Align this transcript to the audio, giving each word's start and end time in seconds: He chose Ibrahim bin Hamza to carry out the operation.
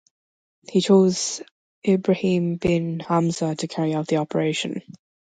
He 0.67 0.81
chose 0.81 1.43
Ibrahim 1.87 2.55
bin 2.55 3.01
Hamza 3.01 3.53
to 3.53 3.67
carry 3.67 3.93
out 3.93 4.07
the 4.07 4.15
operation. 4.17 4.81